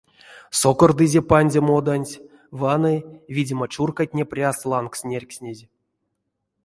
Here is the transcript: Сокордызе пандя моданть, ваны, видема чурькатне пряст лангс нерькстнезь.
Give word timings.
Сокордызе 0.59 1.21
пандя 1.33 1.61
моданть, 1.69 2.13
ваны, 2.61 2.93
видема 3.39 3.65
чурькатне 3.75 4.23
пряст 4.33 4.61
лангс 4.71 4.99
нерькстнезь. 5.09 5.63